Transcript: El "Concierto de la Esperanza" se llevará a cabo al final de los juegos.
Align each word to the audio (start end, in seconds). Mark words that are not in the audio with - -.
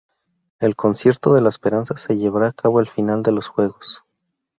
El 0.59 0.75
"Concierto 0.75 1.31
de 1.35 1.41
la 1.41 1.49
Esperanza" 1.49 1.95
se 1.95 2.17
llevará 2.17 2.47
a 2.47 2.53
cabo 2.53 2.79
al 2.79 2.87
final 2.87 3.21
de 3.21 3.33
los 3.33 3.45
juegos. 3.47 4.01